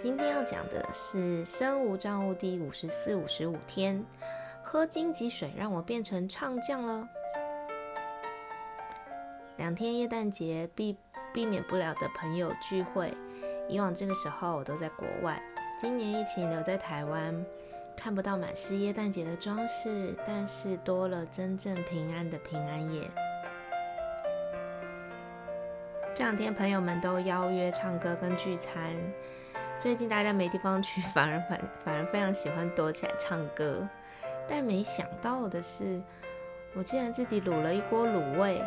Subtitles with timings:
[0.00, 4.04] 今天要讲的是生物账户第五十四、五十五天，
[4.62, 7.08] 喝荆棘水让我变成唱将了。
[9.56, 10.96] 两天耶诞节避
[11.34, 13.12] 避免不了的朋友聚会，
[13.68, 15.42] 以往这个时候我都在国外，
[15.80, 17.44] 今年疫情留在台湾，
[17.96, 23.02] 看不到满是耶诞节的装饰，但是多了真正平安的平安夜。
[26.14, 28.94] 这两天朋友们都邀约唱歌跟聚餐。
[29.78, 33.88] 最近大家没地方去， 反而反反而非常喜欢躲起来唱歌。
[34.48, 36.02] 但没想到的是，
[36.74, 38.60] 我竟然自己卤了一锅卤味，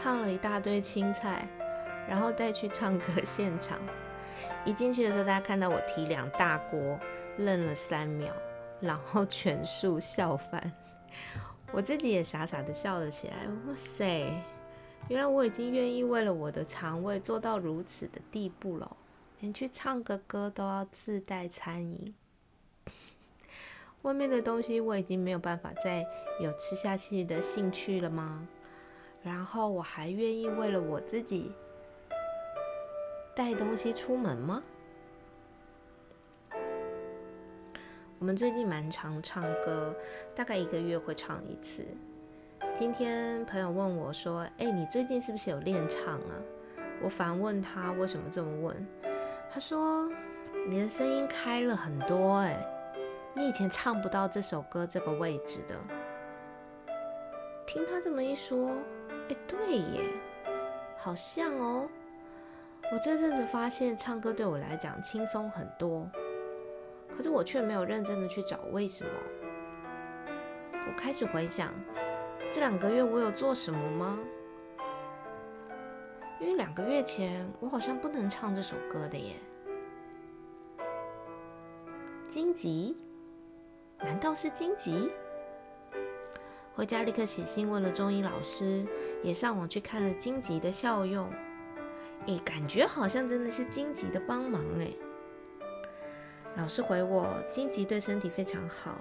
[0.00, 1.48] 烫了一大堆青菜，
[2.08, 3.78] 然后带去唱歌现场。
[4.64, 6.98] 一进去的时候，大家看到我提两大锅，
[7.38, 8.32] 愣了三秒，
[8.80, 10.72] 然后全数笑翻。
[11.72, 13.34] 我自己也傻傻的笑了起来。
[13.66, 14.30] 哇塞，
[15.08, 18.96] 原来我已经愿意为了我的肠胃做到如此的地步了。
[19.40, 22.14] 连去唱个歌都要自带餐饮，
[24.02, 26.06] 外面的东西我已经没有办法再
[26.40, 28.48] 有吃下去的兴趣了吗？
[29.22, 31.52] 然后我还愿意为了我自己
[33.34, 34.62] 带东西出门吗？
[38.18, 39.94] 我们最近蛮常唱歌，
[40.34, 41.84] 大概一个月会唱一次。
[42.74, 46.42] 今天朋友问我说：“哎，你最近是不是有练唱啊？”
[47.02, 48.86] 我反问他：“为什么这么问？”
[49.56, 50.06] 他说
[50.68, 52.54] ：“你的声音开了很多，哎，
[53.32, 55.74] 你以前唱不到这首歌这个位置的。”
[57.66, 58.76] 听他这么一说，
[59.30, 60.02] 哎，对耶，
[60.98, 61.88] 好像哦。
[62.92, 66.06] 我这阵子发现唱歌对我来讲轻松很多，
[67.16, 69.10] 可是我却没有认真的去找为什么。
[70.86, 71.72] 我开始回想，
[72.52, 74.18] 这两个月我有做什么吗？
[76.38, 79.32] 因为两个月前我好像不能唱这首歌的耶。
[82.28, 82.96] 荆棘？
[83.98, 85.10] 难道是荆棘？
[86.74, 88.84] 回家立刻写信问了中医老师，
[89.22, 91.30] 也上网去看了荆棘的效用。
[92.26, 94.94] 诶，感觉好像真的是荆棘的帮忙诶。
[96.56, 99.00] 老师回我，荆棘对身体非常好，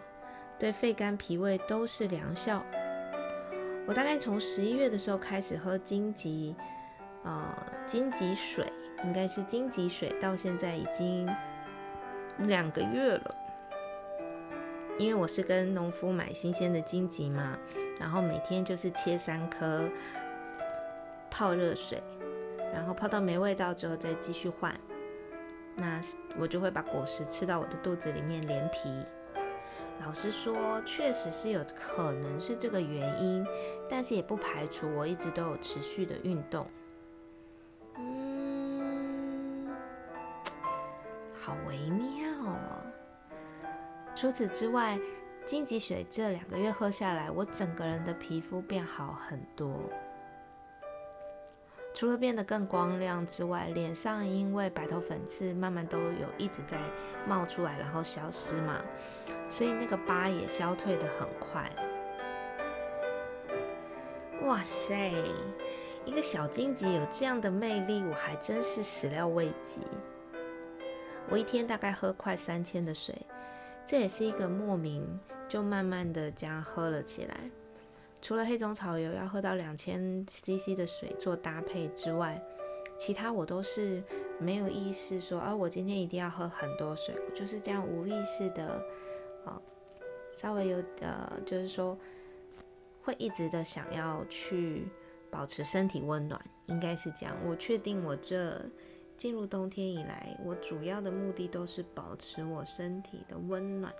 [0.59, 2.64] 对肺肝脾胃都是良效。
[3.88, 6.56] 我大概从十一月的时候开始喝荆棘。
[7.24, 7.56] 呃，
[7.88, 8.72] 荆棘水
[9.03, 11.28] 应该是荆棘水，到现在已经
[12.40, 13.35] 两个月了。
[14.97, 17.57] 因为我是跟农夫买新鲜的荆棘嘛，
[18.00, 19.90] 然后每天就是切三颗，
[21.29, 22.01] 泡热水，
[22.73, 24.73] 然后泡到没味道之后再继续换。
[25.75, 26.00] 那
[26.40, 28.90] 我就会把果实吃到我的肚子里面，连皮。
[30.06, 33.46] 老实说，确实是有可能是这个原因，
[33.90, 36.66] 但是也不排除我一直都有持续的运动。
[41.45, 42.57] 好微妙哦！
[44.16, 45.00] 除此之外，
[45.45, 49.79] 荆棘水这两个月喝下来，我整个人的皮肤变好很多。
[51.94, 56.79] 除了变得更光亮之外，脸上因为白头粉刺慢慢都有一直在
[57.28, 58.81] 冒出来，然后消失嘛，
[59.47, 61.69] 所以那个疤也消退的很快。
[64.41, 65.13] 哇塞！
[66.05, 69.81] 一个小荆棘有这样的魅力，我还真是始料未及。
[71.30, 73.16] 我一天大概喝快三千的水，
[73.86, 75.19] 这也是一个莫名
[75.50, 77.36] 就慢慢的这样喝了起来。
[78.22, 82.41] 除了黑种草油要喝到两千 CC 的水做搭配之外，
[82.96, 84.03] 其他我都是
[84.40, 88.82] 没有意识说，啊，我今天一定要喝很多水，我就是这样无意识的，
[89.46, 89.61] 哦，
[90.34, 91.97] 稍微有呃，就是说
[93.02, 94.88] 会一直的想要去
[95.29, 97.35] 保持身体温暖，应该是这样。
[97.46, 98.61] 我确定我这。
[99.17, 103.94] 进入冬天以来，我主要的目的都是保持我身体的温暖。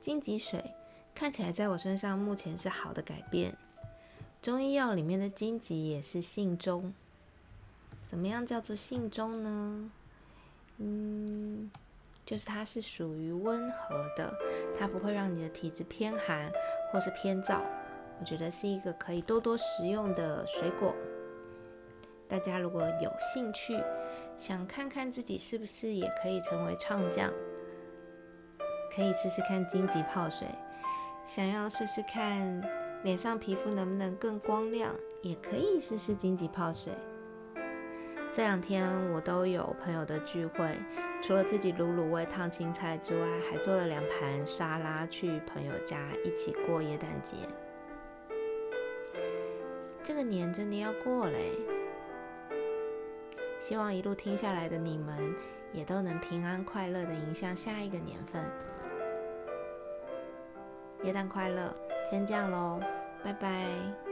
[0.00, 0.62] 荆棘水
[1.14, 3.56] 看起来在我身上目前是好的改变。
[4.42, 6.92] 中医药里面的荆棘也是性中，
[8.06, 9.90] 怎么样叫做性中呢？
[10.76, 11.70] 嗯，
[12.26, 14.34] 就是它是属于温和的，
[14.78, 16.52] 它不会让你的体质偏寒
[16.92, 17.62] 或是偏燥。
[18.20, 20.94] 我觉得是一个可以多多食用的水果。
[22.26, 23.78] 大家如果有兴趣，
[24.38, 27.30] 想看看自己是不是也可以成为唱将，
[28.94, 30.48] 可以试试看荆棘泡水。
[31.26, 32.62] 想要试试看
[33.02, 36.92] 脸上皮肤能不能更光亮，也可以试试荆棘泡水。
[38.32, 40.74] 这两天我都有朋友的聚会，
[41.22, 47.36] 除了自己卤卤味烫青菜之外，还做了两盘沙拉去朋友家一起过耶诞节。
[50.04, 51.52] 这个年真的要过嘞，
[53.58, 55.34] 希望一路听下来的你们
[55.72, 58.44] 也都能平安快乐的迎向下一个年份。
[61.02, 61.74] 元旦快乐，
[62.08, 62.80] 先这样喽，
[63.24, 64.03] 拜拜。